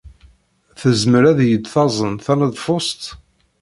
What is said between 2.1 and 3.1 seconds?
taneḍfust?